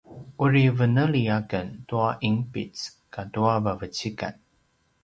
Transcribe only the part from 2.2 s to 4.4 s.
’inpic katua vavecikan